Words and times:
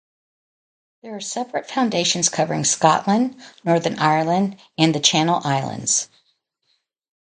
There 1.03 1.15
are 1.15 1.19
separate 1.21 1.69
foundations 1.69 2.27
covering 2.29 2.63
Scotland, 2.63 3.39
Northern 3.63 3.99
Ireland 3.99 4.59
and 4.75 4.95
the 4.95 4.99
Channel 4.99 5.39
Islands. 5.43 6.09